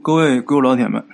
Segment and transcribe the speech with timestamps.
[0.00, 1.04] 各位各位老铁们，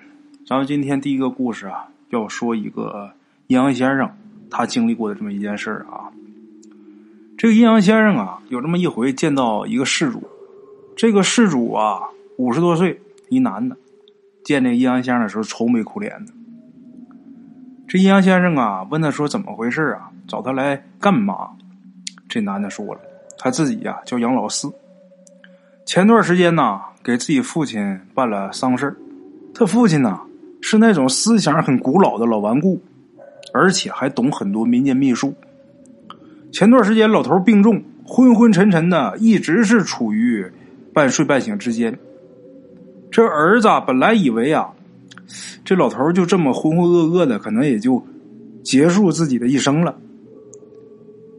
[0.46, 3.10] 咱们今天第一个故事啊，要说一个
[3.46, 4.08] 阴阳先生
[4.50, 6.12] 他经历过的这么一件事儿啊。
[7.36, 10.22] 这个阴阳先生啊，有这么一回见到一个事主，
[10.94, 12.02] 这个事主啊
[12.36, 13.00] 五十多岁，
[13.30, 13.76] 一男的，
[14.44, 16.32] 见这阴阳先生的时候愁眉苦脸的。
[17.88, 21.50] 这阴阳先生啊问他说怎么回事啊，找他来干嘛？
[22.28, 23.00] 这男的说了，
[23.38, 24.70] 他自己呀叫杨老四，
[25.84, 26.80] 前段时间呢。
[27.04, 28.96] 给自己父亲办了丧事
[29.52, 30.18] 他父亲呢
[30.62, 32.80] 是那种思想很古老的老顽固，
[33.52, 35.34] 而且还懂很多民间秘术。
[36.50, 40.50] 前段时间老头病重，昏昏沉沉的，一直是处于
[40.94, 41.98] 半睡半醒之间。
[43.10, 44.70] 这儿子本来以为啊，
[45.62, 48.02] 这老头就这么浑浑噩噩的，可能也就
[48.62, 49.94] 结束自己的一生了。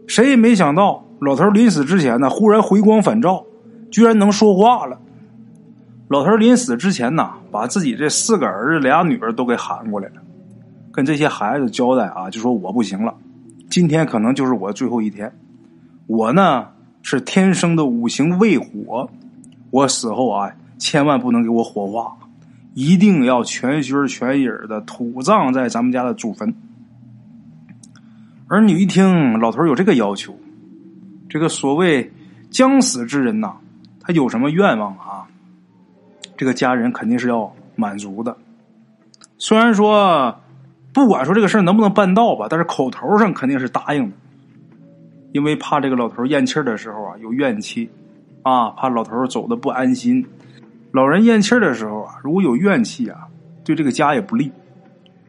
[0.06, 3.44] 谁也没想到，老头临死之前呢，忽然回光返照，
[3.96, 5.00] 居然能说话了。
[6.10, 10.16] 老头临死之前呐，把自己这四个儿子俩女儿都给喊过来了，
[10.92, 13.16] 跟这些孩子交代啊，就说我不行了，
[13.70, 15.32] 今天可能就是我最后一天。
[16.08, 16.68] 我呢
[17.04, 19.10] 是天生的五行未火，
[19.72, 22.18] 我死后啊，千万不能给我火化，
[22.74, 26.54] 一定要全虚全影的土葬在咱们家的祖坟。
[28.48, 30.38] 儿女一听老头有这个要求，
[31.30, 32.12] 这个所谓
[32.52, 33.54] 将死之人呐，
[34.06, 35.26] 他有什么愿望啊？
[36.38, 38.36] 这个家人肯定是要满足的，
[39.38, 40.38] 虽然说
[40.94, 44.16] 不管说这个事能不能办到吧，但是口头上肯定是答应的，
[45.32, 47.90] 因为怕这个老头咽气的时候啊有怨气，
[48.44, 50.26] 啊，怕老头走的不安心。
[50.92, 53.28] 老人咽气的时候啊，如果有怨气啊，
[53.64, 54.52] 对这个家也不利。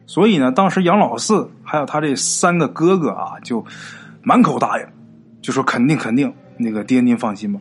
[0.06, 3.64] 所以呢，当时杨老四还有他这三个哥哥啊，就
[4.22, 4.86] 满口答应，
[5.40, 7.60] 就说肯定肯定，那个爹您放心吧。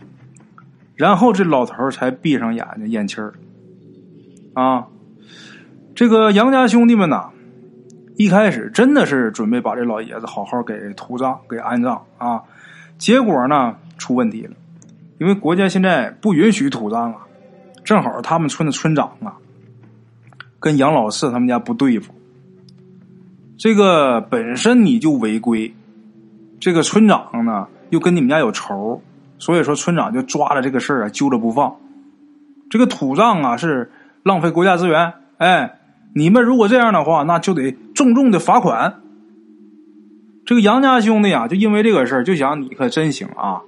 [0.96, 3.34] 然后这老头才闭上眼睛咽气儿，
[4.54, 4.88] 啊，
[5.94, 7.32] 这个杨家兄弟们呐，
[8.16, 12.44] 一开始真的是准备把这老爷子好好给土葬、给安葬啊，
[12.98, 14.56] 结果呢出问题了，
[15.20, 17.28] 因为国家现在不允许土葬啊，
[17.84, 19.36] 正好他们村的村长啊，
[20.62, 22.14] 跟杨老四他们家不对付，
[23.58, 25.74] 这个本身你就违规，
[26.58, 29.02] 这个村长呢又跟你们家有仇。
[29.38, 31.76] 所以说，村长就抓着这个事儿啊，揪着不放。
[32.70, 33.92] 这个土葬啊，是
[34.24, 35.14] 浪费国家资源。
[35.38, 35.80] 哎，
[36.14, 39.02] 你们如果这样的话，那就得重重的罚款。
[40.46, 43.62] 这个杨家兄弟啊，就因为这个事儿，就想你可真行啊！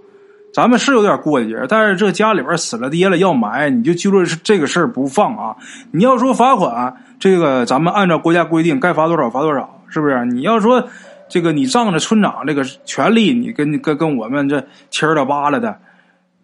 [0.54, 5.56] 咱们是有点过节，但是这家里边死了爹了要埋，你就揪着这个事儿不放啊！
[5.92, 10.26] 你要说罚款，这个咱们按照国家规定，该罚多少罚多少，是不是？
[10.26, 10.88] 你要说。
[11.30, 15.78] 这个你仗着村长这个权力，你跟跟跟我们这七儿了八了的，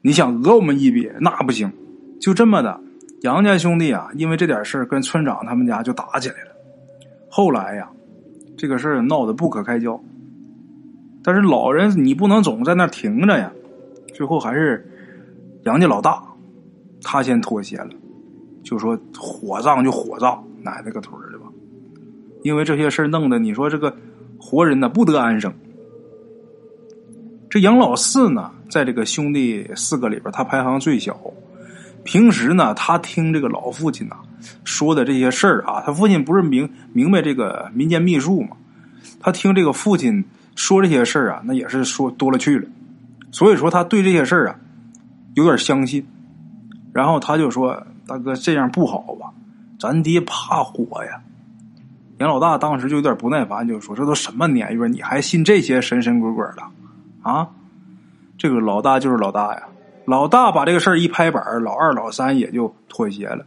[0.02, 1.72] 你想讹我们一笔那不行。
[2.20, 2.80] 就这么的，
[3.22, 6.52] 杨家兄弟啊，因为这点事跟村长他们家就打起来了。
[7.30, 7.90] 后来呀，
[8.58, 9.98] 这个事儿闹得不可开交。
[11.24, 13.52] 但是老人你不能总在那停着呀，
[14.14, 14.86] 最后还是
[15.64, 16.22] 杨家老大
[17.02, 17.90] 他先妥协了，
[18.64, 21.46] 就说火葬就火葬，奶奶个腿儿的吧。
[22.44, 23.96] 因为这些事弄得你说这个。
[24.46, 25.54] 活人呢不得安生。
[27.50, 31.18] 这杨老四呢，在这个兄弟四个里边，他排行最小。
[32.04, 34.18] 平时呢，他听这个老父亲呐
[34.66, 38.58] 说的这些事儿啊，他父亲不是明明白这个民间秘术嘛？
[39.22, 42.68] 他听这个父亲说这些事儿啊，那也是说多了去了。
[43.32, 44.60] 所以说，他对这些事儿啊
[45.36, 46.06] 有点相信。
[46.92, 49.34] 然后他就说：“大哥，这样不好吧？
[49.80, 51.22] 咱爹怕火呀。”
[52.24, 56.64] 杨老大当时就有点不耐烦，就说：“这都什么年月，你还信这些神神鬼鬼的？
[57.22, 57.50] 啊？”
[58.40, 59.64] 这个老大就是老大呀，
[60.06, 63.46] 老大把这个事儿一拍板，老二、老三也就妥协了。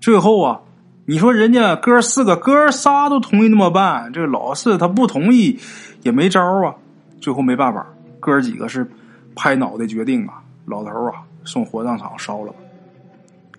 [0.00, 0.60] 最后啊，
[1.06, 5.58] 你说人家哥四个哥仨都同意那么办，这老四他不同意
[6.02, 6.74] 也没招啊。
[7.22, 7.86] 最后没办法，
[8.20, 8.86] 哥几个是
[9.34, 12.58] 拍脑袋决定啊，老头啊送火葬场烧了吧。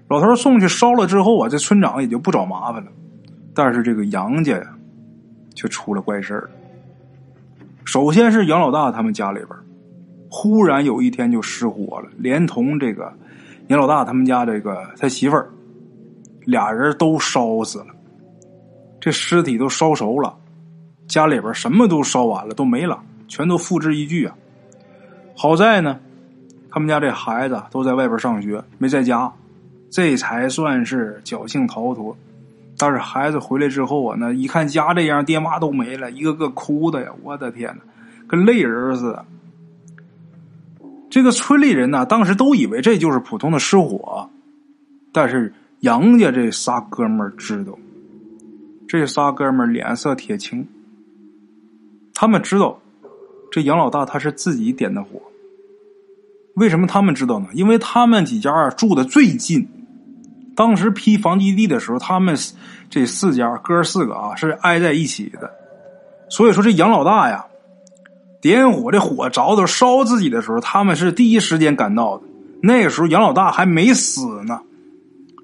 [0.08, 2.92] 老头送去烧了之后啊，这村长也就不找麻烦了。
[3.60, 4.74] 但是这个杨家呀，
[5.54, 6.50] 却出了怪事儿。
[7.84, 9.50] 首先是杨老大他们家里边，
[10.32, 13.12] 忽然有一天就失火了，连同这个
[13.68, 15.50] 杨老大他们家这个他媳妇儿，
[16.46, 17.88] 俩人都烧死了。
[19.02, 20.34] 这尸体都烧熟了，
[21.06, 22.98] 家里边什么都烧完了，都没了，
[23.28, 24.34] 全都付之一炬啊！
[25.36, 26.00] 好在呢，
[26.72, 29.30] 他们家这孩子都在外边上学，没在家，
[29.92, 32.16] 这才算是侥幸逃脱。
[32.82, 37.12] 但是孩子回来之后啊，那一看家这样，爹妈都没了，一个个哭的呀！
[37.24, 37.84] 我的天哪，
[38.26, 39.26] 跟泪人似的。
[41.10, 44.30] 这个村里人呢，当时都以为这就是普通的失火，
[45.12, 47.78] 但是杨家这仨哥们儿知道，
[48.88, 50.66] 这仨哥们儿脸色铁青，
[52.14, 52.80] 他们知道
[53.52, 55.22] 这杨老大他是自己点的火。
[56.56, 57.48] 为什么他们知道呢？
[57.54, 59.68] 因为他们几家住的最近。
[60.60, 62.36] 当时批房基地的时候，他们
[62.90, 65.50] 这四家哥四个啊是挨在一起的。
[66.28, 67.46] 所以说，这杨老大呀，
[68.42, 72.26] 点火这火着的烧自己的时候，他们是第一时间赶到的。
[72.62, 74.60] 那个时候，杨老大还没死呢，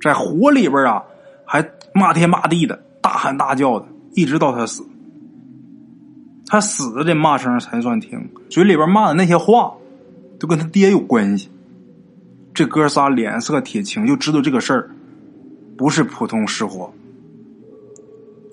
[0.04, 1.02] 在火里边啊，
[1.46, 3.86] 还骂天骂地的，大喊大叫的，
[4.16, 4.86] 一直到他死。
[6.46, 9.72] 他死的这骂声才算停，嘴里边骂的那些话。
[10.38, 11.50] 都跟他爹有关系，
[12.54, 14.90] 这哥仨脸色铁青，就知道这个事儿
[15.78, 16.92] 不是普通失火。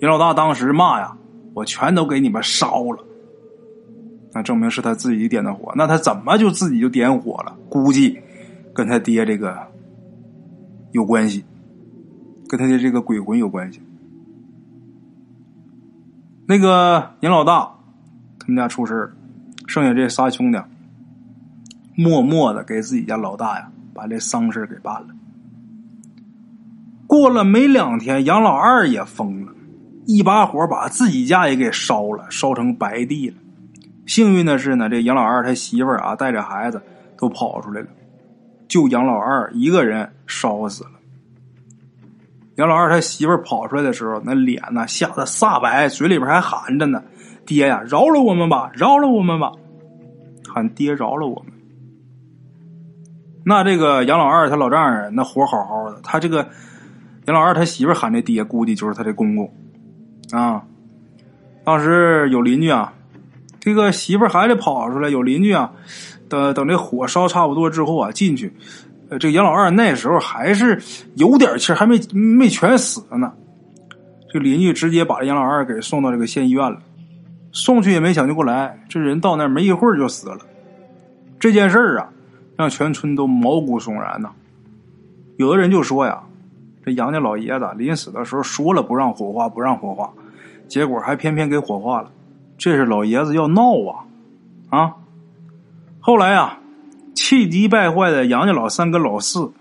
[0.01, 1.15] 尹老大当时骂呀
[1.53, 3.03] ：“我全都给你们烧了。”
[4.33, 5.71] 那证明是他自己点的火。
[5.75, 7.55] 那他怎么就自己就点火了？
[7.69, 8.19] 估计
[8.73, 9.57] 跟他爹这个
[10.91, 11.45] 有关系，
[12.49, 13.81] 跟他的这个鬼魂有关系。
[16.47, 17.73] 那个尹老大
[18.39, 19.11] 他们家出事了，
[19.67, 20.59] 剩下这仨兄弟。
[21.95, 25.07] 默默的给自己家老大呀，把这丧事给办了。
[27.13, 29.51] 过了没两天，杨老二也疯了，
[30.07, 33.35] 一把火把自己家也给烧了，烧成白地了。
[34.07, 36.81] 幸运的是呢，这杨老二他媳妇儿啊带着孩子
[37.15, 37.87] 都跑出来了，
[38.67, 40.89] 就杨老二一个人烧死了。
[42.55, 47.03] 杨老二他媳妇儿跑出来的时候，那脸呢吓得煞白，嘴里边还喊着呢
[47.45, 49.51] ：“爹呀，饶了我们吧，饶了我们吧，
[50.51, 51.53] 喊爹饶了我们。”
[53.45, 56.49] 那这个杨老二他老丈人那活好好的，他这个
[57.25, 59.51] 杨老二他媳妇喊这爹，估计就是他的公公
[60.31, 60.63] 啊。
[61.63, 62.93] 当时有邻居啊，
[63.59, 65.71] 这个媳妇还得跑出来，有邻居啊，
[66.27, 68.53] 等等这火烧差不多之后啊，进去，
[69.19, 70.81] 这杨老二那时候还是
[71.15, 73.31] 有点气还没没全死了呢。
[74.31, 76.79] 这邻居直接把杨老二给送到这个县医院了，
[77.51, 80.39] 送去也没抢救过来，这人到那没一会儿就死了。
[81.39, 82.09] 这件事儿啊。
[82.55, 84.29] 让全村都毛骨悚然呐！
[85.37, 86.21] 有的人就说呀
[86.85, 90.11] ：“这杨家老爷子临死的时候说了不让火化，不让火化，
[90.67, 92.11] 结果还偏偏给火化了，
[92.57, 94.05] 这是老爷子要闹啊！”
[94.69, 94.95] 啊！
[95.99, 96.59] 后来啊，
[97.13, 99.51] 气急败坏的杨家老三跟老四，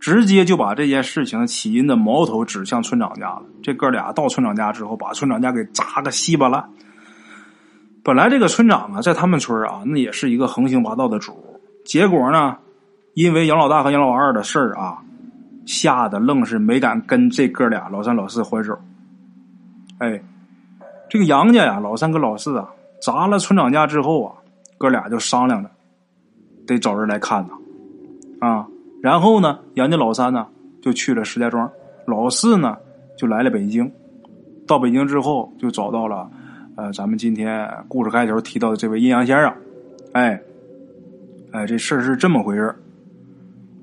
[0.00, 3.42] 直接就把这件事情起因的矛头指向村长家了。
[3.62, 6.68] 这哥俩到村长家之后，把村长家给砸个稀巴烂。
[8.02, 11.60] 本来这个村长啊，在他们村啊，那也是一个横行霸道的主。
[11.84, 12.56] 结果呢？
[13.12, 14.98] 因为杨老大和杨老二的事儿啊，
[15.66, 18.78] 吓得愣是没敢跟这哥俩老三老四还手。
[19.98, 20.20] 哎，
[21.08, 22.68] 这个杨家呀，老三跟老四啊，
[23.00, 24.34] 砸了村长家之后啊，
[24.76, 25.70] 哥俩就商量着，
[26.66, 28.46] 得找人来看呐。
[28.46, 28.66] 啊，
[29.02, 30.46] 然后呢，杨家老三呢
[30.82, 31.70] 就去了石家庄，
[32.06, 32.76] 老四呢
[33.16, 33.90] 就来了北京。
[34.66, 36.30] 到北京之后，就找到了
[36.76, 39.52] 呃，咱们今天故事开头提到的这位阴阳先生。
[40.12, 40.40] 哎。
[41.52, 42.74] 哎，这事儿是这么回事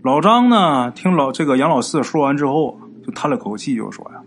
[0.03, 4.21] 老张呢，听老这个杨老四说完之后，就叹了口气，就说呀：“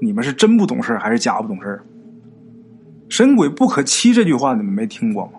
[0.00, 1.82] 你们是真不懂事还是假不懂事
[3.10, 5.32] 神鬼不可欺这句话你们没听过吗？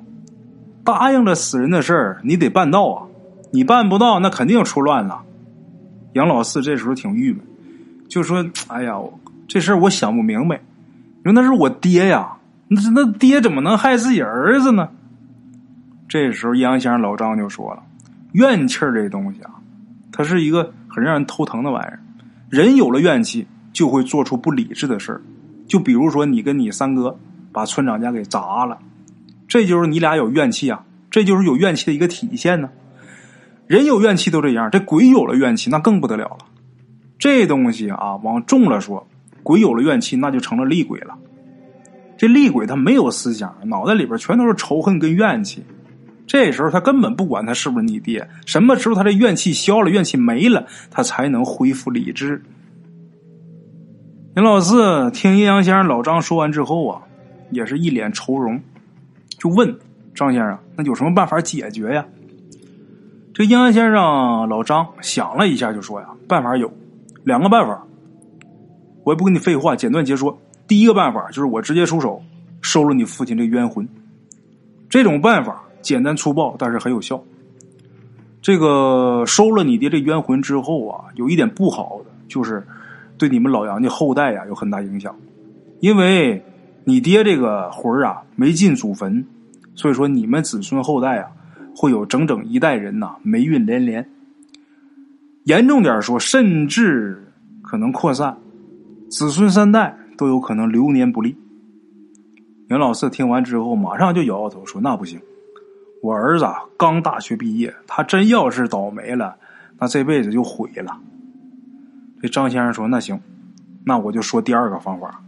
[0.84, 3.08] 答应了死人的事儿，你得办到啊！
[3.52, 5.24] 你办不到，那肯定出乱了。”
[6.14, 7.42] 杨老四这时候挺郁闷，
[8.08, 9.00] 就说：“哎呀，
[9.48, 10.62] 这事儿我想不明白。
[11.18, 12.38] 你说那是我爹呀，
[12.68, 14.90] 那那爹怎么能害自己儿子呢？”
[16.08, 17.82] 这时候，杨先生老张就说了
[18.34, 19.52] ：“怨气这东西啊，
[20.18, 22.00] 它是一个很让人头疼的玩意儿。
[22.50, 25.22] 人有了怨气，就会做出不理智的事儿。
[25.68, 27.20] 就比如说，你跟你三哥
[27.52, 28.80] 把村长家给砸了，
[29.46, 32.70] 这就是你俩有怨气啊，这就是有怨气的一个体现呢。
[33.68, 36.46] 人有怨气都这样，这鬼有了怨气那更不得了了。
[37.20, 39.06] 这东西啊，往重了说，
[39.44, 41.18] 鬼有了怨气，那就成了厉鬼了。
[42.18, 45.62] 这厉鬼他没有思想，脑袋里边全都是仇恨跟怨气。”
[46.28, 52.42] 这时候他根本不管他是不是你爹，什么时候他这怨气消了，怨气没了，他才能恢复理智。
[54.34, 57.02] 林老四听阴阳先生老张说完之后啊，
[57.52, 58.60] 也是一脸愁容，
[59.38, 59.78] 就问
[60.16, 62.06] 张先生：“那有什么办法解决呀？”
[63.32, 66.74] 这阴阳先生老张想了一下，就说：“呀，办法有
[67.24, 67.86] 两个办法，
[69.04, 70.38] 我也不跟你废话，简短截说。
[70.68, 72.24] 第一个办法就是我直接出手
[72.62, 73.88] 收了你父亲这冤魂，
[74.90, 77.24] 这种办法。”简单粗暴，但是很有效。
[78.42, 82.66] 这个收了你爹这冤魂之后啊，有一点不好的，就是
[83.20, 85.16] 对你们老杨家后代呀有很大影响。
[85.80, 86.44] 因为
[86.86, 89.24] 你爹这个魂啊没进祖坟，
[89.76, 91.28] 所以说你们子孙后代啊
[91.76, 94.10] 会有整整一代人呐霉运连连。
[95.44, 98.36] 严重点说，甚至可能扩散，
[99.10, 101.36] 子孙三代都有可能流年不利。
[102.70, 105.20] 杨老四听完之后，马上就摇摇头说：“那不行，
[106.06, 106.46] 我儿子
[106.78, 109.36] 刚大学毕业，他真要是倒霉了，
[109.80, 111.00] 那这辈子就毁了。”
[112.22, 113.20] 这张先生说：“那行，
[113.84, 115.20] 那我就说第二个方法。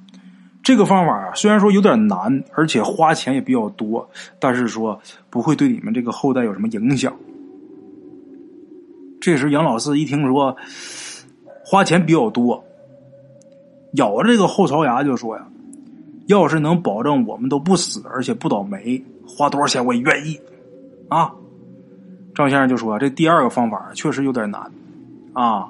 [0.62, 4.08] 这个方法，虽然说有点难，而且花钱也比较多，
[4.40, 7.12] 但是说不会对你们这个后代有什么影响。”
[9.20, 10.56] 这时，杨老四一听说
[11.66, 12.64] 花钱比较多，
[13.94, 15.48] 咬着这个后槽牙就说：“呀。”
[16.28, 20.38] 要是能保证我们都不死，而且不倒霉，花多少钱我也愿意。
[21.10, 21.32] 啊，
[22.36, 24.72] 张先生就说：“这第二个方法确实有点难
[25.34, 25.70] 啊。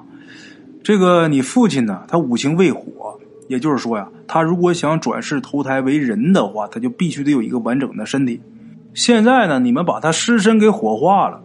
[0.82, 3.18] 这个你父亲呢，他五行未火，
[3.48, 8.40] 也就是说呀，他如果想转世投胎为人的话，他就必须得有一个完整的身体。
[8.94, 11.42] 现在呢，你们把他尸身给火化了，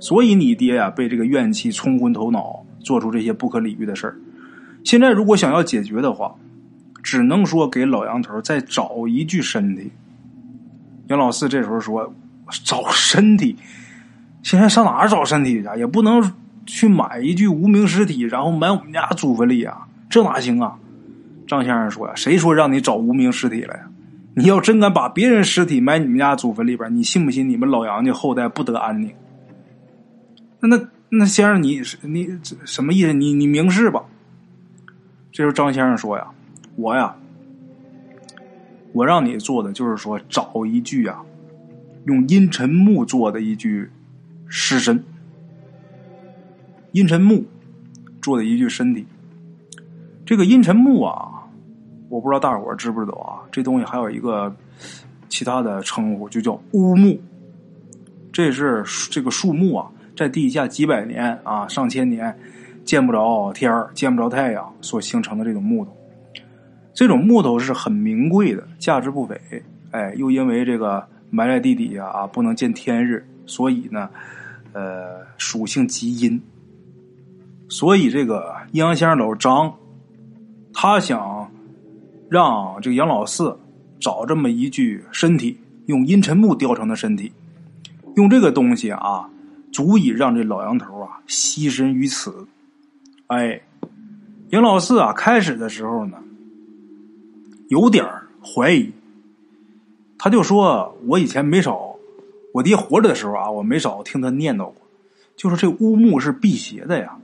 [0.00, 4.16] 所以你爹呀被这个怨气冲昏头脑，做出这些不可理喻的事儿。
[4.84, 6.34] 现在如果想要解决的话。”
[7.04, 9.90] 只能说给老杨头再找一具身体。
[11.08, 12.14] 杨老四这时候说
[12.64, 13.56] ：“找身体，
[14.42, 15.68] 现在上哪儿找身体去？
[15.78, 16.32] 也不能
[16.66, 20.76] 去买一具无名尸体，然后埋我们家祖坟里啊，这哪行啊？”
[21.46, 23.88] 张先生说：“呀，谁说让你找无名尸体了呀？
[24.34, 29.12] 你要真敢把别人尸体埋你们家祖坟里边，你信不信你们老杨家后代不得安宁？
[30.60, 33.12] 那那那先生，你你什么意思？
[33.12, 34.02] 你你明示吧。”
[35.32, 36.26] 这时候张先生说：“呀。”
[36.76, 37.14] 我呀，
[38.94, 41.20] 我让你做的就是说找一具啊，
[42.04, 43.88] 用阴沉木做的一具
[44.46, 45.02] 尸身，
[46.92, 47.44] 阴沉木
[48.20, 49.06] 做的一具身体。
[50.24, 51.44] 这个阴沉木啊，
[52.08, 53.42] 我不知道大伙知不知道啊？
[53.50, 54.54] 这东西还有一个
[55.28, 57.20] 其他的称呼，就叫乌木。
[58.32, 62.36] 这是这个树木啊，在地下几百年啊、上千年
[62.84, 65.96] 见不着天儿、见不着太阳所形成的这种木头。
[66.94, 69.40] 这种木头是很名贵的，价值不菲。
[69.90, 74.08] 哎，又因为这个埋在地底下啊，不能见天日，所以呢，
[74.72, 76.40] 呃，属性极阴。
[77.68, 79.74] 所以这个阴阳先生老张，
[80.74, 81.50] 他想
[82.30, 83.58] 让这个杨老四
[83.98, 87.32] 找这么一具身体，用阴沉木雕成的身体，
[88.14, 89.28] 用这个东西啊，
[89.72, 92.46] 足以让这老杨头啊栖身于此。
[93.28, 93.58] 哎，
[94.50, 96.18] 杨老四啊，开始的时候呢。
[97.68, 98.04] 有点
[98.44, 98.92] 怀疑，
[100.24, 101.96] 他就说：“我以前没少，
[102.54, 104.76] 我爹活着的时候啊，我没少听他念叨过，
[105.34, 107.18] 就说这乌木是辟邪的呀。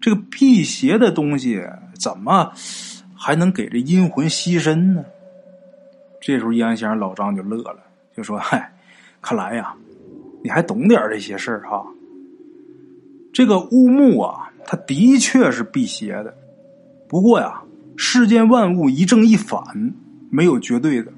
[0.00, 1.62] 这个辟邪的东西
[1.98, 2.50] 怎么
[3.14, 5.04] 还能给这阴魂吸身呢？”
[6.18, 7.80] 这时候，阴阳先生老张就乐了，
[8.16, 8.72] 就说：“嗨，
[9.20, 9.74] 看来呀，
[10.42, 11.86] 你还懂点这些事儿哈。
[13.34, 16.34] 这个乌木啊，它的确是辟邪的，
[17.06, 17.60] 不过呀。”
[18.02, 19.62] 世间万物一正一反，
[20.30, 21.12] 没有绝对的，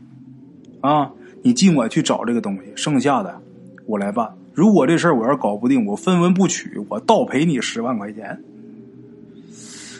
[0.83, 1.11] 啊！
[1.43, 3.41] 你尽管去找这个东西，剩下的
[3.87, 4.31] 我来办。
[4.53, 8.39] 如果这事儿我要搞不定，我分文不取，我倒赔你十万块钱。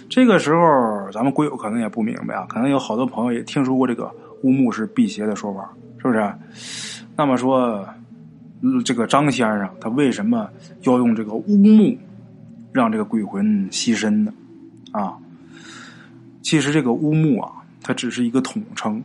[0.09, 4.13] 这个时候，咱们鬼友可能也不明白啊，可能有好多朋友也听说过这个
[4.43, 6.33] 乌木是辟邪的说法，是不是？
[7.17, 7.89] 那么说，
[8.85, 10.49] 这个张先生他为什么
[10.83, 11.97] 要用这个乌木
[12.73, 14.33] 让这个鬼魂牺牲呢？
[14.93, 15.17] 啊？
[16.43, 17.51] 其实这个乌木啊，
[17.83, 19.03] 它只是一个统称，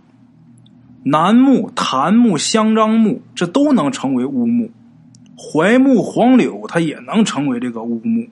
[1.09, 4.67] 楠木、檀木、香樟木，这都能成为乌木；
[5.37, 8.27] 槐木、黄柳，它也能成为这个乌木。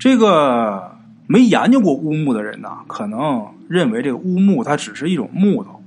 [0.00, 0.96] 这个
[1.28, 5.80] 没研究过乌木的人呐，可能认为这个乌木它只是一种木头。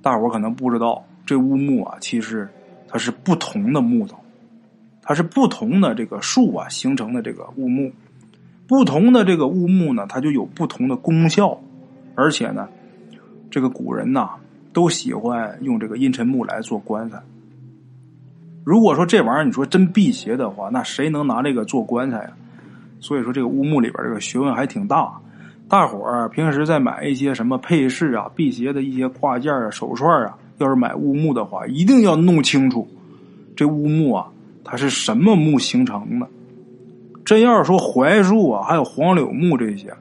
[0.00, 2.48] 大伙可能不知道，这乌木啊，其实
[2.86, 4.16] 它是不同的木头，
[5.02, 7.90] 它是不同的这个树啊形成的这个乌木。
[8.68, 11.58] 不同的这个乌木呢，它就有不同的功效，
[12.14, 12.68] 而且呢，
[13.50, 14.30] 这个古人呐
[14.74, 17.18] 都喜欢用这个阴沉木来做棺材。
[18.64, 22.30] 如果说这玩意儿你说真辟邪的话，那谁能拿这个做棺材呀？
[23.00, 25.12] 所以说这个乌木里边这个学问还挺大。
[25.68, 32.86] 大伙儿平时在买一些什么配饰啊、辟邪的一些挂件啊、手串啊，要是买乌木的话，一定要弄清楚
[33.56, 34.28] 这乌木啊
[34.64, 36.26] 它是什么木形成的。
[37.24, 39.92] 真要是说槐树啊，还有黄柳木这些，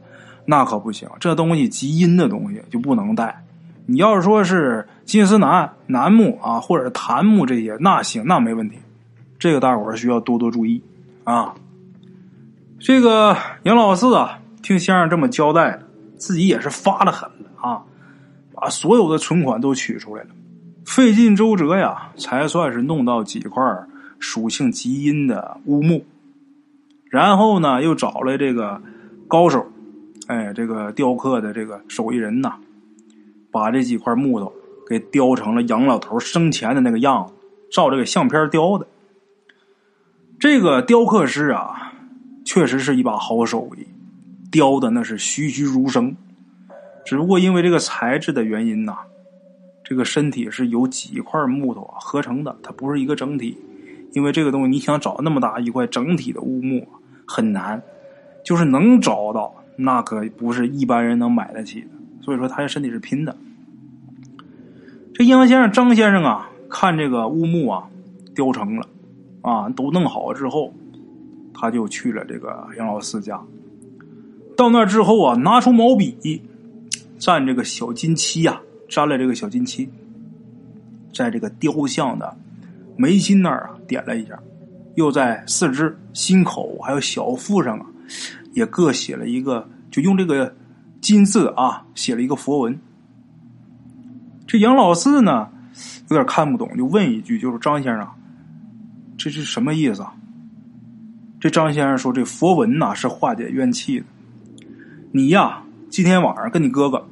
[0.45, 1.07] 那可不行。
[1.19, 3.43] 这东西极阴的东西就不能带。
[3.85, 8.77] 你要是说是金丝楠、楠木啊，或者檀木这些，那行，那没问题。
[9.37, 10.81] 这个大伙儿需要多多注意
[11.25, 11.53] 啊。
[12.79, 15.79] 这个杨老四啊，听先生这么交代，
[16.17, 17.83] 自己也是发的狠了啊，
[18.53, 20.29] 把所有的存款都取出来了，
[20.85, 23.63] 费尽周折呀，才算是弄到几块
[24.19, 26.05] 属性极阴的乌木。
[27.09, 28.81] 然后呢，又找了这个
[29.27, 29.65] 高手，
[30.27, 32.55] 哎，这个雕刻的这个手艺人呐，
[33.53, 34.51] 把这几块木头
[34.89, 37.33] 给雕成了杨老头生前的那个样子，
[37.72, 38.88] 照这个相片雕的。
[40.39, 41.93] 这个雕刻师啊，
[42.43, 43.88] 确实是一把好手艺，
[44.51, 46.13] 雕的那是栩栩如生。
[47.05, 48.98] 只不过因为这个材质的原因呐，
[49.83, 53.57] 这个身体是由几块木头啊合成的，它不是一个整体。
[54.13, 56.88] 因为这个东西，你想找那么大一块整体的乌木
[57.25, 57.81] 很难，
[58.43, 61.88] 就是能找到，那可不是一般人能买得起的。
[62.23, 63.35] 所以说，他的身体是拼的。
[65.13, 67.87] 这阴阳先生张先生啊，看这个乌木啊
[68.33, 68.87] 雕成了，
[69.41, 70.73] 啊都弄好之后，
[71.53, 73.41] 他就去了这个杨老四家。
[74.55, 76.41] 到那之后啊，拿出毛笔。
[77.19, 79.87] 蘸这个小金漆呀，沾了这个小金漆，
[81.13, 82.35] 在这个雕像的
[82.97, 84.37] 眉心那儿啊点了一下，
[84.95, 87.85] 又在四肢、心口还有小腹上啊，
[88.51, 90.53] 也各写了一个，就用这个
[91.03, 92.79] 金字啊写了一个佛文。
[94.48, 95.50] 这杨老四呢
[96.10, 98.07] 有点看不懂，就问一句，就是张先生，
[99.17, 100.15] 这是什么意思啊？
[101.39, 104.05] 这张先生说：“这佛文呐是化解怨气的，
[105.12, 107.05] 你呀今天晚上跟你哥哥。”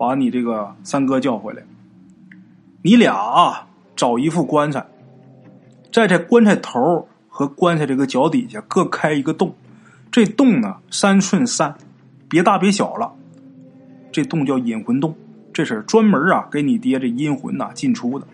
[0.00, 1.62] 把你这个三哥叫回来，
[2.82, 3.66] 你俩啊
[3.96, 4.86] 找一副棺材，
[5.92, 9.52] 在这棺材头和棺材这个脚底下各开一个洞，
[10.12, 11.74] 这洞呢三寸三，
[12.28, 13.12] 别大别小了，
[14.18, 15.14] 这洞叫引魂洞，
[15.52, 18.26] 这是专门啊给你爹这阴魂呐进出的。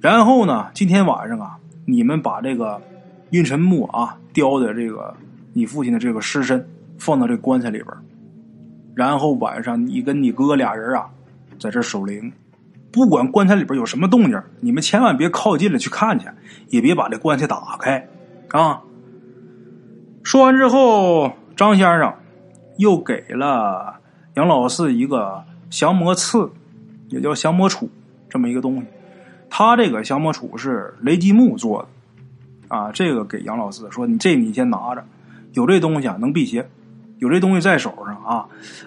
[0.00, 2.82] 然后呢，今天晚上啊，你们把这个
[3.30, 5.14] 阴沉木啊雕的这个
[5.52, 6.68] 你父亲的这个尸身
[6.98, 7.86] 放到这棺材里边。
[8.96, 11.06] 然后晚上你跟你哥俩人啊，
[11.56, 12.32] 在这守灵，
[12.90, 16.26] 不管棺材里边有什么动静，你们千万别靠近了去看去，
[16.70, 18.08] 也别把这棺材打开
[18.48, 18.80] 啊。
[20.24, 22.12] 说完之后，张先生
[22.78, 23.99] 又给了
[24.40, 26.50] 杨老四一个降魔刺，
[27.10, 27.86] 也叫降魔杵
[28.26, 28.86] 这么一个东西。
[29.50, 35.04] 他这个降魔杵是雷击木做的啊，这个给杨老四说：“你这你先拿着，
[35.52, 36.66] 有这东西啊，能辟邪。”
[37.18, 38.46] 有这东西在手上啊，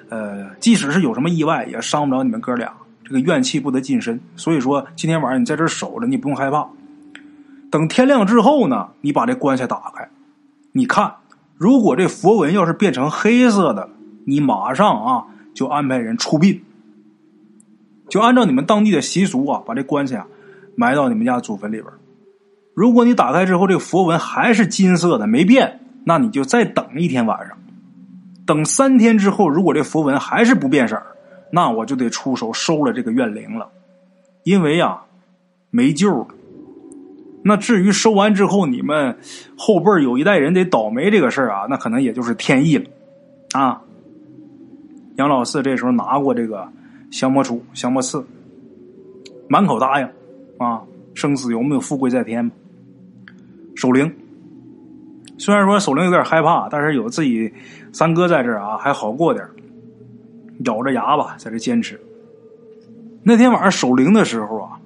[0.10, 2.74] 呃，即使是有什么意外，也伤不着你们哥俩。
[3.04, 6.68] 这个怨气不得近身，所以说今天晚上你在这守着，你不用害怕。
[7.70, 10.10] 等天亮之后呢，你把这棺材打开，
[10.72, 11.14] 你看，
[11.58, 13.88] 如果这佛文要是变成黑色的，
[14.26, 16.62] 你马上啊就安排人出殡，
[18.10, 20.28] 就按照你们当地的习俗啊，把这棺材啊
[20.76, 21.88] 埋到你们家祖坟里边。
[22.74, 27.58] 如果你打开之后，这个佛文还是金色的没变，那你就再等一天晚上。
[28.46, 31.02] 等三天之后，如果这佛文还是不变色
[31.52, 33.70] 那我就得出手收了这个怨灵了，
[34.44, 35.02] 因为呀，
[35.70, 36.28] 没救了。
[37.44, 39.18] 那至于收完之后，你们
[39.56, 42.86] 后辈有一代人得倒霉这个事儿啊，那可能也就是天意了
[43.54, 43.82] 啊。
[45.16, 46.68] 杨老四这时候拿过这个
[47.12, 48.26] 降魔杵、降魔刺，
[49.48, 50.10] 满口答应
[50.58, 50.82] 啊，
[51.14, 52.50] 生死由命，富贵在天，
[53.76, 54.12] 守灵。
[55.38, 57.52] 虽然说守灵有点害怕，但是有自己
[57.92, 59.46] 三哥在这儿啊，还好过点
[60.66, 62.00] 咬着牙吧，在这坚持。
[63.24, 64.80] 那天晚上守灵的时候啊，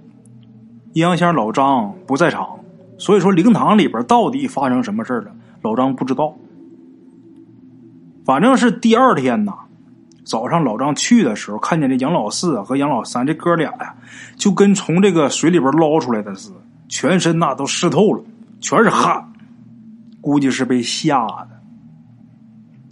[0.94, 2.60] 阴阳先生老张不在场，
[2.98, 6.36] 所以说灵堂里边到底发生什么事了，老张不知道。
[8.26, 9.54] 反正是第二天呐，
[10.28, 13.96] 早上老张去的时候，看见这杨老四和杨老三这哥俩呀，
[14.36, 16.56] 就跟从这个水里边捞出来的似的，
[16.90, 18.24] 全身那都湿透了，
[18.60, 19.32] 全是汗。
[20.20, 21.50] 估计是被吓的，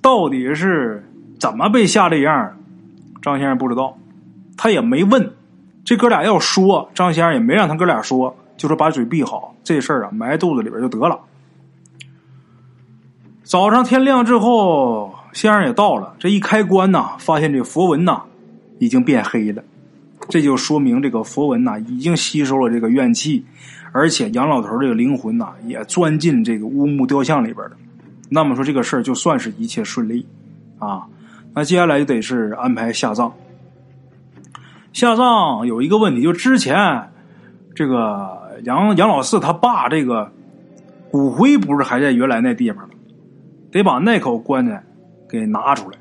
[0.02, 1.06] 到底是
[1.38, 2.56] 怎么被吓这样？
[3.22, 3.98] 张先生不知道，
[4.56, 5.34] 他也没问。
[5.84, 11.20] 这哥俩要说，张先生也没让他哥俩说，就说把嘴闭好，这事儿啊埋肚子里边就得了。
[13.44, 18.22] 早上天亮之后，先生也到了，这一开棺呐，发现这佛文呐
[18.80, 19.62] 已经变黑了，
[20.30, 23.44] 这就说明这个佛文呐已经吸收了这个怨气。
[23.92, 27.76] 而且杨老头这个灵魂呐，也钻进这个乌木雕像里边了。
[28.30, 30.26] 那么说这个事儿就算是一切顺利
[30.80, 31.04] 啊。
[31.54, 33.34] 那接下来就得是安排下葬。
[34.94, 37.10] 下葬有一个问题，就之前
[37.76, 40.32] 这个杨杨老四他爸这个
[41.12, 42.94] 骨灰不是还在原来那地方吗？
[43.70, 44.82] 得把那口棺材
[45.30, 45.98] 给拿出来，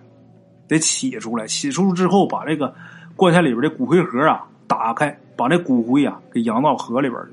[0.69, 1.47] 得起出来。
[1.47, 2.75] 起出之后，把这个
[3.17, 7.31] 棺材里边的骨灰盒啊打开，把这骨灰啊给扬到河里边去。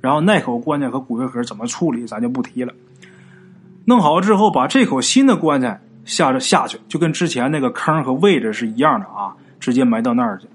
[0.00, 2.72] 然后那口棺材和骨灰盒怎么处理，咱就不提了。
[3.86, 10.46] 弄好之后，把这口新的棺材下着下去，就跟之前那个坑和位置是一样的啊，直接埋到那儿去。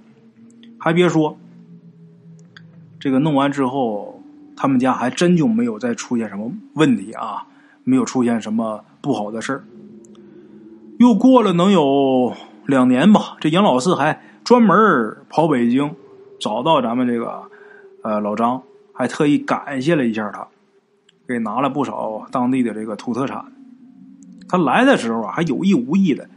[0.78, 1.38] 还别说，
[3.00, 4.22] 这个弄完之后，
[4.56, 7.46] 他们家还真就没有再出现什么问题啊，
[7.84, 9.64] 没有出现什么不好的事儿。
[11.00, 12.34] 又过了能有
[12.66, 14.76] 两年吧，这杨老四还专门
[15.30, 15.96] 跑北京，
[16.42, 17.42] 找到咱们这个
[18.04, 20.46] 呃老张，还特意感谢了一下他，
[21.26, 23.46] 给拿了不少当地的这个土特产。
[24.50, 26.28] 他来的时候啊，还有意无意的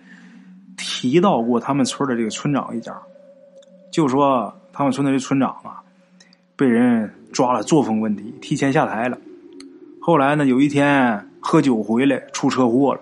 [0.77, 2.97] 提到过他们村的这个村长一家，
[3.91, 5.83] 就说他们村的这村长啊，
[6.55, 9.19] 被人抓了作风问题，提前下台了。
[10.01, 13.01] 后来呢，有一天喝酒回来出车祸了。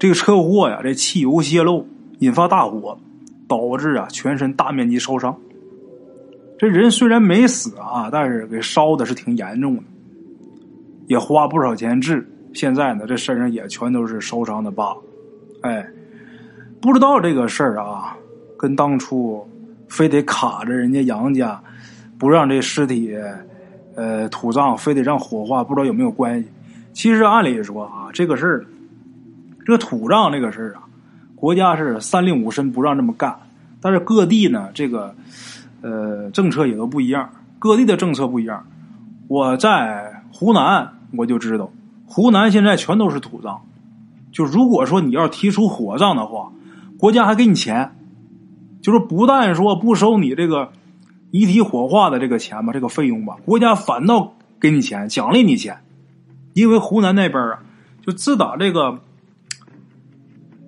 [0.00, 1.86] 这个车祸呀，这汽油泄漏
[2.20, 2.98] 引发大火，
[3.46, 5.38] 导致啊全身大面积烧伤。
[6.58, 9.82] 这人虽然没死啊，但是给烧的是挺严重的，
[11.06, 12.26] 也花不少钱治。
[12.54, 14.96] 现在呢，这身上也全都是烧伤的疤。
[15.60, 15.86] 哎，
[16.80, 18.16] 不知道这个事儿啊，
[18.56, 19.46] 跟当初
[19.86, 21.62] 非得卡着人家杨家
[22.18, 23.14] 不让这尸体
[23.96, 26.48] 呃土葬，非得让火化，不知道有没有关系？
[26.94, 28.64] 其实按理说啊，这个事儿。
[29.64, 30.82] 这土葬这个事儿啊，
[31.36, 33.38] 国家是三令五申不让这么干，
[33.80, 35.14] 但是各地呢，这个
[35.80, 38.66] 呃政策也都不一样，各地的政策不一样。
[39.28, 41.70] 我在湖南，我就知道，
[42.06, 43.60] 湖南现在全都是土葬。
[44.32, 46.50] 就如果说你要提出火葬的话，
[46.98, 47.94] 国家还给你钱，
[48.80, 50.72] 就是不但说不收你这个
[51.30, 55.78] 遗体火化的这个钱吧，这个费用吧，国家反倒给你钱，奖励你钱，
[56.54, 57.60] 因为湖南那边啊，
[58.04, 58.98] 就自打这个。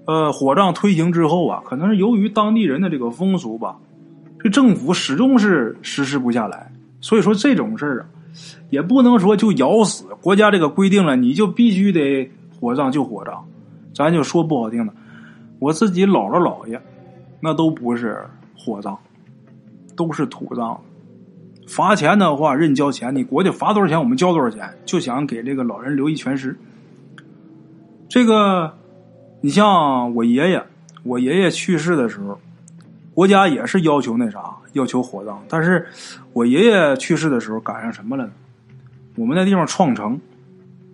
[0.05, 3.77] 呃，火葬推行之后啊，可能是由于当地人的这个风俗吧，
[4.41, 6.73] 这政府始终是实施不下来。
[7.01, 8.07] 所以说这种事儿啊，
[8.71, 13.45] 也不能说就咬死国家这个规定了，你就必须得火葬就火葬。
[13.95, 14.93] 咱就说不好听的，
[15.61, 16.83] 我自己姥姥姥爷
[17.39, 18.27] 那都不是
[18.59, 18.99] 火葬，
[19.95, 20.81] 都是土葬。
[21.69, 26.59] 罚钱的话认交钱，你国家罚多少钱我们交多少钱，就想给这个老人留一全尸。
[28.09, 28.82] 这个。
[29.45, 30.65] 你像我爷爷，
[31.03, 32.39] 我爷爷去世的时候，
[33.13, 35.43] 国家也是要求那啥，要求火葬。
[35.49, 35.85] 但是
[36.33, 38.31] 我爷爷去世的时候赶上什么了呢？
[39.17, 40.21] 我们那地方创城，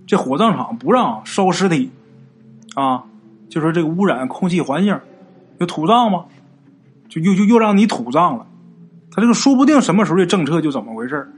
[0.06, 1.90] 这火葬场不让烧尸体，
[2.74, 3.04] 啊，
[3.50, 4.98] 就说这个污染空气环境，
[5.58, 6.24] 有土葬吗？
[7.10, 8.46] 就又又又让你土葬了。
[9.10, 11.30] 他这个说不定什么时候这政策就怎么回事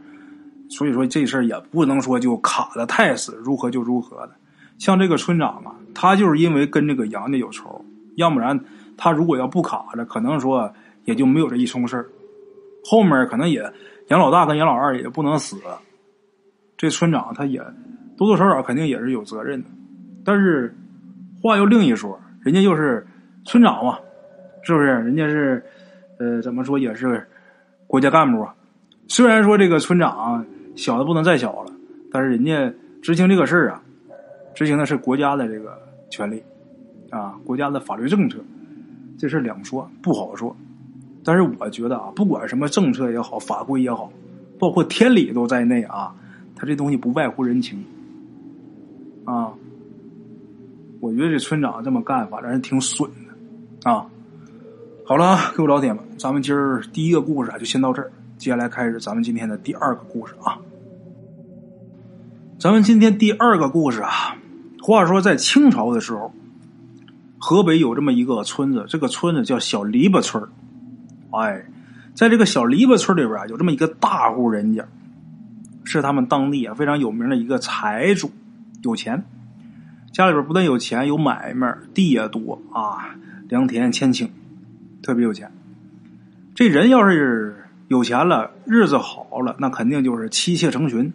[0.69, 4.35] 所以说这事儿也不能说就卡的太死，如何就如何的。
[4.81, 7.85] 像这个村长啊，他就是因为跟这个杨家有仇，
[8.17, 8.59] 要不然
[8.97, 10.73] 他如果要不卡着，可能说
[11.05, 12.05] 也就没有这一重事。
[12.83, 13.63] 后面可能也
[14.09, 15.59] 杨老大跟杨老二也不能死，
[16.79, 17.61] 这村长他也
[18.17, 19.69] 多多少少肯定也是有责任的。
[20.25, 20.75] 但是
[21.43, 23.07] 话又另一说，人家又是
[23.45, 23.99] 村长嘛，
[24.63, 24.87] 是不是？
[24.87, 25.63] 人家是
[26.19, 27.29] 呃怎么说也是
[27.87, 28.55] 国家干部啊。
[29.09, 31.73] 虽然说这个村长小的不能再小了，
[32.11, 33.83] 但是人家执行这个事儿啊。
[34.61, 36.43] 执行的是国家的这个权利，
[37.09, 38.37] 啊，国家的法律政策，
[39.19, 40.55] 这事两说，不好说。
[41.25, 44.13] 但是我觉得啊，不管什么政策也好，法规也好，
[44.59, 46.15] 包括天理都在内啊，
[46.55, 47.83] 他这东西不外乎人情，
[49.25, 49.55] 啊，
[51.01, 53.11] 我觉得这村长这么干，反正挺损
[53.83, 54.11] 的，啊。
[55.07, 60.61] 好了，各位老铁们，咱们今儿第一个故事啊，就先到这儿，接下来开始咱们今天的第二个故事啊。
[62.59, 64.37] 咱们今天第二个故事啊。
[64.83, 66.33] 话说，在清朝的时候，
[67.39, 70.43] 河北有这么一个村子，这个村子叫小篱笆村
[71.31, 71.65] 哎，
[72.15, 74.85] 在这个小篱笆村里边啊，有这么一个大户人家，
[75.85, 78.31] 是他们当地啊非常有名的一个财主，
[78.83, 79.25] 有钱。
[80.13, 83.15] 家里边不但有钱，有买卖，地也多啊，
[83.49, 84.29] 良田千顷，
[85.03, 85.53] 特别有钱。
[86.55, 87.55] 这人要是
[87.87, 91.13] 有钱了，日子好了，那肯定就是妻妾成群。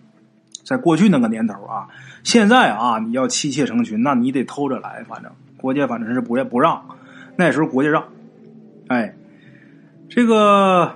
[0.65, 1.87] 在过去那个年头啊。
[2.23, 5.05] 现在啊，你要妻妾成群，那你得偷着来。
[5.07, 6.83] 反正国家反正是不不让，
[7.35, 8.03] 那时候国家让。
[8.87, 9.15] 哎，
[10.09, 10.95] 这个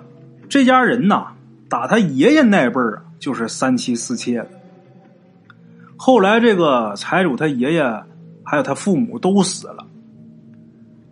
[0.50, 1.34] 这家人呐，
[1.70, 4.50] 打他爷爷那辈儿啊，就是三妻四妾的。
[5.96, 8.04] 后来这个财主他爷爷
[8.44, 9.86] 还有他父母都死了，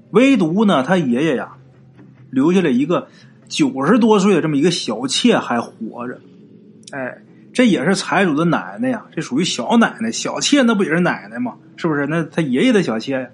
[0.09, 1.57] 唯独呢他爷爷呀，
[2.31, 3.07] 留下了一个
[3.47, 6.19] 九十多岁的这么一个小妾还活着。
[6.91, 7.19] 哎。
[7.57, 11.55] 这也是财主的奶奶呀，这属于小奶奶，小妾那不也是奶奶吗？
[11.75, 12.05] 是不是？
[12.05, 13.27] 那他爷爷的小妾呀。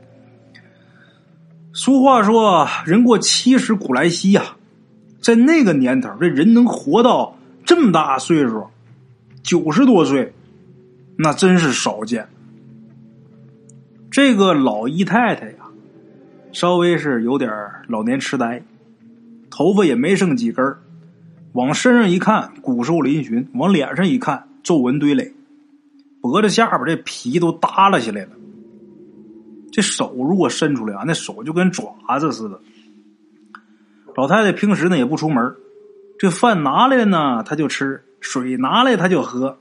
[1.73, 4.55] 俗话说，人过七十古来稀呀，
[5.19, 8.67] 在那个年头，这人能活到这么大岁数，
[9.41, 10.33] 九十多岁，
[11.17, 12.25] 那真是少见。
[14.09, 15.65] 这个老姨太太呀，
[16.53, 17.51] 稍微是有点
[17.89, 18.63] 老年痴呆，
[19.49, 20.65] 头发也没剩几根。
[21.53, 25.31] 往身上一看，骨瘦嶙峋；往脸上一看，皱纹堆垒，
[26.21, 28.31] 脖子下边这皮都耷拉下来了。
[29.71, 32.59] 这手如果伸出来啊，那手就跟爪子似的。
[34.15, 35.55] 老太太平时呢也不出门，
[36.19, 39.57] 这饭拿来呢她就吃，水拿来她就喝，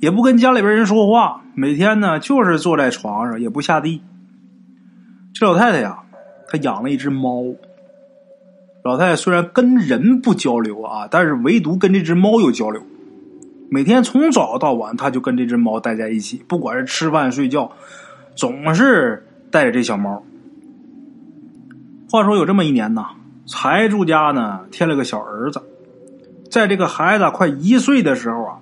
[0.00, 4.00] 也不跟家里边人说话，每天呢就是坐在床上也不下地。
[5.32, 5.98] 这老太太呀，
[6.48, 7.44] 她养了一只猫。
[8.86, 12.80] 老太太虽然跟人不交流啊，但是唯独跟这只猫有交流。
[13.68, 17.72] 每天从早到晚，她就跟这只猫待在一起，不管是吃饭睡觉，
[18.36, 20.22] 总是带着这小猫。
[22.08, 23.08] 话说有这么一年呐。
[23.48, 25.60] 财主家呢添了个小儿子，
[26.50, 28.58] 在这个孩子快一岁的时候啊，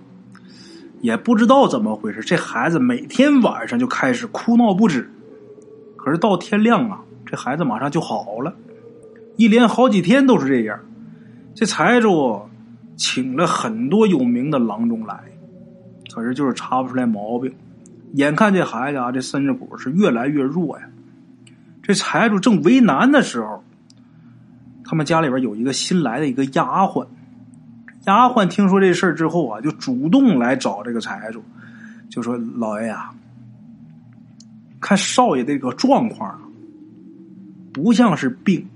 [1.00, 5.10] 也不知道怎么回事，这孩子每天晚上就开始哭闹不止。
[5.96, 8.54] 可是到天亮啊，这孩子马上就好了，
[9.36, 10.78] 一连好几天都是这样。
[11.54, 12.42] 这财主
[12.96, 15.20] 请了很多有名的郎中来，
[16.12, 17.54] 可是就是查不出来毛病。
[18.14, 20.86] 眼看这孩子啊，这身子骨是越来越弱呀。
[21.82, 23.62] 这财主正为难的时候。
[24.86, 27.06] 他们家里边有一个新来的一个丫鬟，
[28.04, 31.42] 丫鬟听说这事儿之后啊，就主动来找这个财主，
[32.10, 33.10] 就说：“老爷呀，
[34.82, 36.38] 看少爷这个状况，
[37.72, 38.68] 不像是病，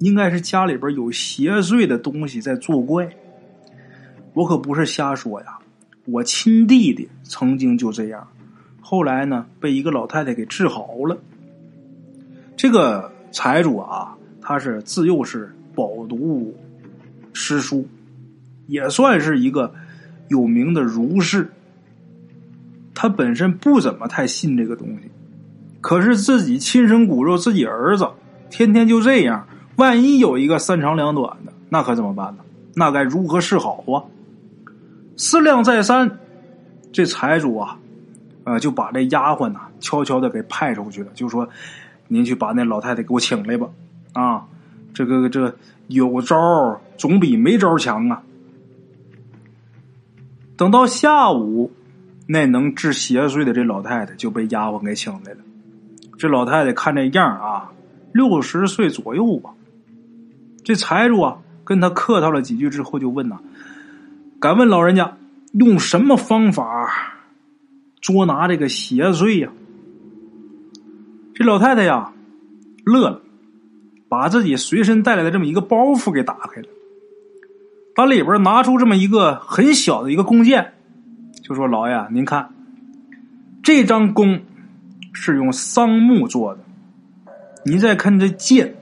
[0.00, 3.08] 应该是家里边有邪祟的东西在作怪。
[4.34, 5.58] 我可不是瞎说呀，
[6.04, 8.28] 我亲弟弟曾经就这样，
[8.80, 11.16] 后来呢被一个老太太给治好了。
[12.56, 16.52] 这个财主啊。”他是自幼是饱读
[17.32, 17.86] 诗书，
[18.66, 19.72] 也算是一个
[20.26, 21.48] 有名的儒士。
[22.94, 25.10] 他本身不怎么太信这个东西，
[25.80, 28.08] 可是自己亲生骨肉，自己儿子
[28.48, 29.46] 天天就这样，
[29.80, 32.44] 万一有一个三长两短的，那可怎么办呢？
[32.74, 34.04] 那该如何是好啊？
[35.16, 36.18] 思量再三，
[36.92, 37.78] 这财主啊，
[38.44, 41.48] 呃，就把这丫鬟呢悄悄的给派出去了，就说
[42.08, 43.68] ：“您去把那老太太给我请来吧。”
[44.12, 44.46] 啊，
[44.92, 45.54] 这个这
[45.88, 46.36] 有招
[46.98, 48.22] 总比没招强啊！
[50.56, 51.72] 等到下午，
[52.26, 55.38] 那能治邪祟的这老太太就被丫鬟给请来了。
[56.18, 57.72] 这老太太看这样啊，
[58.12, 59.50] 六十岁左右吧。
[60.64, 63.38] 这财主啊，跟他客套了几句之后，就问呐
[64.40, 65.16] ：“敢问老人家，
[65.52, 67.14] 用什么方法
[68.00, 69.50] 捉拿这个邪祟呀？”
[71.34, 72.12] 这老太太呀，
[72.84, 73.22] 乐了。
[74.08, 76.66] 把自己随身带来的这么一个包袱给打开了，
[77.94, 80.72] 把里边拿出这么一个很小的一个弓箭，
[81.44, 82.52] 就说：“老爷，您看，
[83.62, 84.40] 这张弓
[85.12, 86.64] 是用桑木做的，
[87.64, 88.74] 您再看这箭，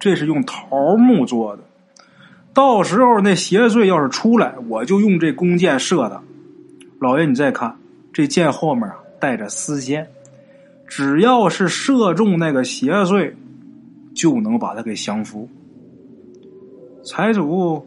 [0.00, 1.62] 这是用桃木做的。
[2.52, 6.20] 到时候那邪祟要是出来，我就用这弓箭射他。
[6.98, 7.76] 老爷，你再看
[8.12, 10.08] 这箭后面啊带着丝线，
[10.88, 13.32] 只要是射中那个邪祟。”
[14.12, 15.48] 就能把他给降服。
[17.04, 17.86] 财主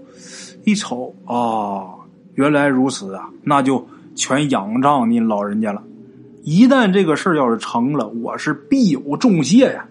[0.64, 1.84] 一瞅啊，
[2.36, 5.84] 原来如此啊，那就全仰仗您老人家了。
[6.44, 9.86] 一旦这个事儿要是成了，我是必有重谢呀。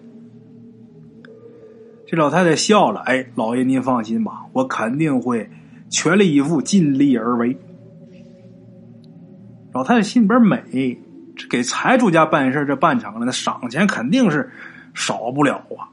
[2.13, 5.49] 这老太太笑了，哎，老爷您放心吧，我肯定会
[5.89, 7.57] 全力以赴、尽力而为。
[9.71, 10.99] 老太太心里边美，
[11.35, 14.51] 这给财主家办事这办成了，那赏钱肯定是
[14.93, 15.89] 少不了啊。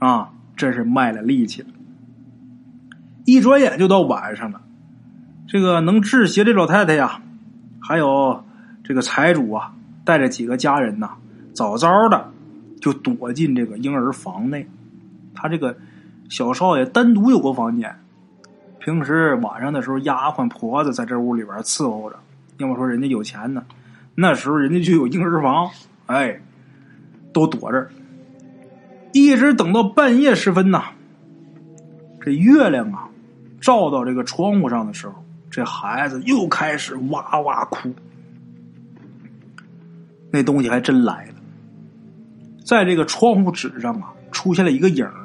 [0.00, 1.68] 啊，真是卖了力气了！
[3.24, 4.62] 一转眼就到晚上了。
[5.46, 7.22] 这个能治邪的老太太呀，
[7.78, 8.42] 还有
[8.82, 9.72] 这个财主啊，
[10.04, 11.10] 带着几个家人呐，
[11.52, 12.32] 早早的
[12.80, 14.66] 就躲进这个婴儿房内。
[15.34, 15.76] 他这个
[16.28, 17.94] 小少爷单独有个房间，
[18.78, 22.16] 平时晚上的时候，丫鬟婆子在这屋里边伺候着。
[22.58, 23.64] 要么说人家有钱呢，
[24.14, 25.70] 那时候人家就有婴儿房，
[26.06, 26.40] 哎，
[27.32, 27.90] 都躲这儿。
[29.12, 30.84] 一直等到半夜时分呐，
[32.20, 33.08] 这月亮啊，
[33.60, 37.92] 照到这个窗户上的时候，这孩子又开始哇哇哭。
[40.30, 41.34] 那东西还真来了，
[42.64, 45.21] 在这个窗户纸上啊，出现了一个影儿。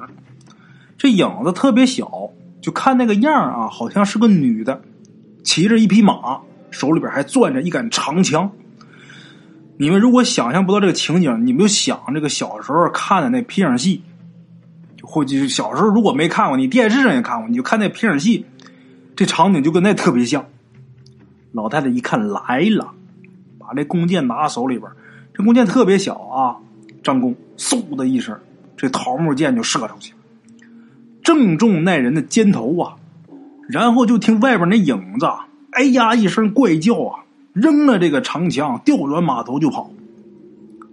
[0.98, 2.32] 这影子特别小，
[2.62, 4.82] 就看那个样啊，好像是个女的，
[5.44, 8.52] 骑着一匹马，手里边还攥着一杆长枪。
[9.78, 14.02] 你们如果想象不到这个情景，你们就想这个小时候看的那皮影戏，
[15.04, 18.46] 或者小时候如果没看过，你电视上也看过，你就看那皮影戏，
[19.16, 20.46] 这场景就跟那特别像。
[21.52, 22.92] 老太太一看来了，
[23.60, 24.90] 把这弓箭拿手里边，
[25.34, 26.58] 这弓箭特别小啊，
[27.04, 28.36] 张弓，嗖的一声，
[28.76, 30.14] 这桃木箭就射出去，
[31.28, 32.96] 正中那人的肩头啊，
[33.68, 35.26] 然后就听外边那影子，
[35.72, 37.26] 哎呀一声怪叫啊。
[37.52, 39.92] 扔了这个长枪，调转马头就跑。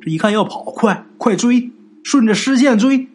[0.01, 1.71] 这一看要跑，快快追，
[2.03, 3.07] 顺着视线追。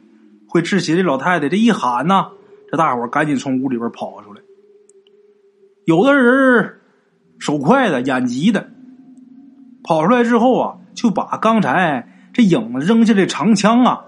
[0.47, 2.29] 会窒息的老太太这一喊呐，
[2.71, 4.39] 这大伙赶紧从屋里边跑出来。
[5.83, 6.75] 有的人
[7.37, 8.69] 手快的，眼急的，
[9.83, 14.05] 跑出来之后啊，就把刚才这影子扔下的长枪啊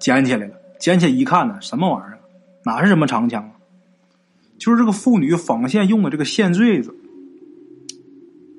[0.00, 0.54] 捡起来了。
[0.80, 2.18] 捡起来一看呢，什么玩意儿？
[2.64, 3.52] 哪是什么长枪啊？
[4.58, 6.94] 就是这个妇女纺线用的这个线坠子。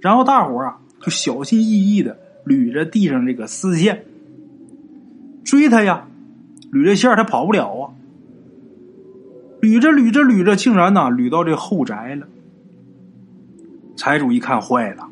[0.02, 4.06] 然后大伙啊，就小心翼翼的捋着地上这个丝线，
[5.44, 6.08] 追他呀。
[6.72, 7.94] 捋着线他跑不了啊！
[9.62, 12.28] 捋着捋着捋着，竟然呢捋到这后宅了。
[13.96, 15.08] 财主一看坏了，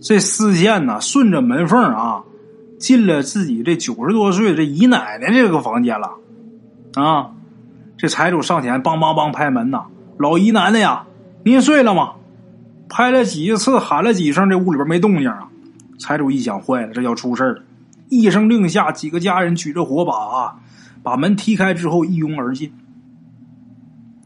[0.00, 2.22] 这丝线呢顺着门缝啊
[2.78, 6.12] 进了自己这九十多岁这姨奶奶这个房间了
[6.94, 7.30] 啊！
[7.96, 9.84] 这财主上前梆梆梆拍门呐，
[10.18, 11.06] 老姨奶奶呀，
[11.44, 12.14] 您睡了吗？
[12.88, 15.48] 拍了几次，喊了几声，这屋里边没动静啊！
[15.98, 17.62] 财主一想，坏了，这要出事了。
[18.08, 20.56] 一声令下，几个家人举着火把啊，
[21.02, 22.72] 把门踢开之后一拥而进。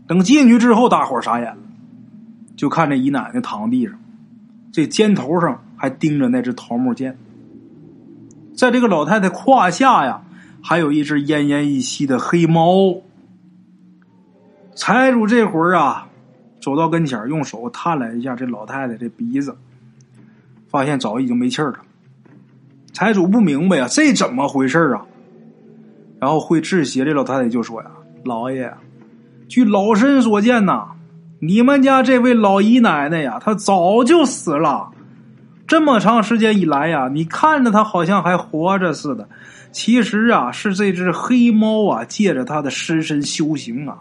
[0.06, 1.62] 等进去之后，大伙傻眼了，
[2.56, 3.94] 就看这姨奶奶躺地上，
[4.72, 7.16] 这肩头上还钉着那只桃木剑，
[8.56, 10.22] 在这个老太太胯下呀，
[10.68, 13.00] 还有一只奄奄一息的黑猫。
[14.76, 16.06] 财主这会儿啊，
[16.60, 19.56] 走到跟前用手探了一下这老太太这鼻子，
[20.68, 21.78] 发现早已经没气儿了。
[22.92, 25.06] 财主不明白呀，这怎么回事啊？
[26.20, 27.90] 然后会制鞋的老太太就说呀
[28.22, 28.70] ：“老爷，
[29.48, 30.88] 据老身所见呐，
[31.40, 34.90] 你们家这位老姨奶奶呀，她早就死了。
[35.68, 39.28] 这么长时间以来呀，你看着它好像还活着似的，
[39.70, 43.98] 其实啊，是这只黑猫啊，借着它的尸身修行啊。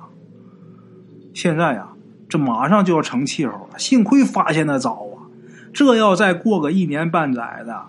[1.34, 1.90] 现在呀，
[2.30, 5.28] 这马上就要成气候了，幸亏发现的早啊，
[5.74, 7.84] 这要再过个一年半载的。”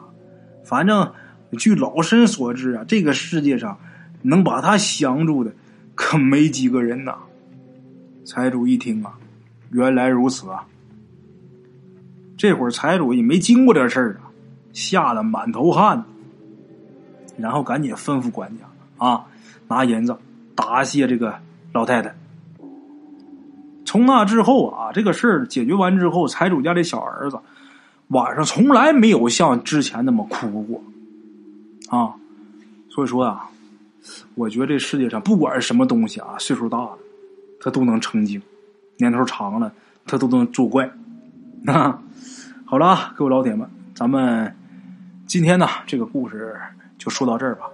[0.66, 1.12] 反正，
[1.52, 3.78] 据老身所知啊，这个世界上
[4.22, 5.52] 能把它降住的
[5.94, 7.14] 可没几个人呐。
[8.24, 9.12] 财主一听啊，
[9.70, 10.66] 原来如此啊！
[12.38, 14.32] 这会儿财主也没经过这事儿啊，
[14.72, 16.02] 吓得满头汗，
[17.36, 18.64] 然后赶紧吩咐管家
[19.04, 19.26] 啊，
[19.68, 20.16] 拿银子
[20.54, 21.38] 答谢这个
[21.72, 22.14] 老太太。
[23.84, 27.38] 从那之后啊，这个事儿解决完之后，财主家的小儿子。
[28.08, 30.82] 晚上从来没有像之前那么哭过，
[31.90, 32.14] 啊，
[32.88, 33.50] 所以说啊，
[34.34, 36.96] 我觉得这世界上不管是什么东西啊，岁数大了，
[37.60, 38.40] 他都能成精；
[38.96, 39.70] 年头长了，
[40.06, 40.90] 他都能作怪。
[41.66, 42.00] 啊，
[42.70, 44.54] 好了啊，各位老铁们，咱们
[45.26, 46.54] 今天呢这个故事
[46.98, 47.64] 就说到这儿吧。